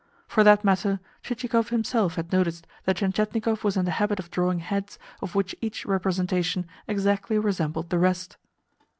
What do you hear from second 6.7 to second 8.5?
exactly resembled the rest.